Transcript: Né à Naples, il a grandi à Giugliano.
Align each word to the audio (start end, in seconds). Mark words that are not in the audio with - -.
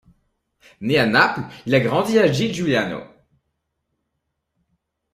Né 0.79 0.97
à 0.97 1.05
Naples, 1.05 1.43
il 1.67 1.75
a 1.75 1.79
grandi 1.79 2.17
à 2.17 2.25
Giugliano. 2.31 3.03